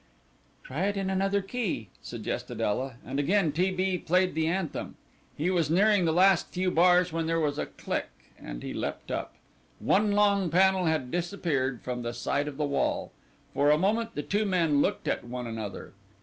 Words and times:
"Try 0.63 0.87
it 0.87 0.97
in 0.97 1.11
another 1.11 1.43
key," 1.43 1.89
suggested 2.01 2.59
Ela, 2.59 2.95
and 3.05 3.19
again 3.19 3.51
T. 3.51 3.69
B. 3.69 3.99
played 3.99 4.33
the 4.33 4.47
anthem. 4.47 4.95
He 5.37 5.51
was 5.51 5.69
nearing 5.69 6.05
the 6.05 6.11
last 6.11 6.47
few 6.51 6.71
bars 6.71 7.13
when 7.13 7.27
there 7.27 7.39
was 7.39 7.59
a 7.59 7.67
click 7.67 8.09
and 8.39 8.63
he 8.63 8.73
leapt 8.73 9.11
up. 9.11 9.35
One 9.77 10.13
long 10.13 10.49
panel 10.49 10.85
had 10.85 11.11
disappeared 11.11 11.83
from 11.83 12.01
the 12.01 12.15
side 12.15 12.47
of 12.47 12.57
the 12.57 12.65
wall. 12.65 13.11
For 13.53 13.69
a 13.69 13.77
moment 13.77 14.15
the 14.15 14.23
two 14.23 14.43
men 14.43 14.81
looked 14.81 15.07
at 15.07 15.23
one 15.23 15.45
another. 15.45 15.93